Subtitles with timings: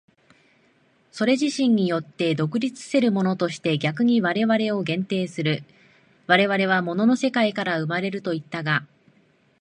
[1.11, 5.63] それ自身によって独立せるものとして逆に我々を限定する、
[6.25, 8.87] 我々は物の世界から生まれるといったが、